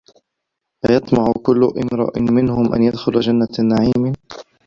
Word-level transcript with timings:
أَيَطمَعُ 0.89 1.33
كُلُّ 1.45 1.63
امرِئٍ 1.63 2.21
مِنهُم 2.21 2.73
أَن 2.73 2.81
يُدخَلَ 2.83 3.19
جَنَّةَ 3.19 3.47
نَعيمٍ 3.59 4.13